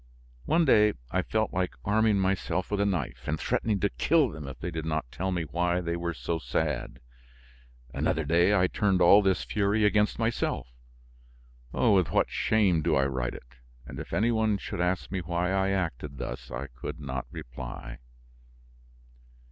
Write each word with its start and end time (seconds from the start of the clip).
One 0.45 0.65
day 0.65 0.93
I 1.11 1.21
felt 1.21 1.53
like 1.53 1.75
arming 1.85 2.17
myself 2.17 2.71
with 2.71 2.79
a 2.81 2.87
knife 2.87 3.27
and 3.27 3.39
threatening 3.39 3.79
to 3.81 3.89
kill 3.91 4.29
them 4.31 4.47
if 4.47 4.57
they 4.57 4.71
did 4.71 4.83
not 4.83 5.11
tell 5.11 5.31
me 5.31 5.43
why 5.43 5.79
they 5.79 5.95
were 5.95 6.15
so 6.15 6.39
sad; 6.39 6.99
another 7.93 8.23
day 8.25 8.51
I 8.55 8.65
turned 8.65 8.99
all 8.99 9.21
this 9.21 9.43
fury 9.43 9.85
against 9.85 10.17
myself. 10.17 10.69
With 11.71 12.09
what 12.11 12.31
shame 12.31 12.81
do 12.81 12.95
I 12.95 13.05
write 13.05 13.35
it! 13.35 13.57
And 13.85 13.99
if 13.99 14.11
any 14.11 14.31
one 14.31 14.57
should 14.57 14.81
ask 14.81 15.11
me 15.11 15.19
why 15.19 15.51
I 15.51 15.69
acted 15.69 16.17
thus, 16.17 16.49
I 16.49 16.65
could 16.65 16.99
not 16.99 17.27
reply. 17.29 17.99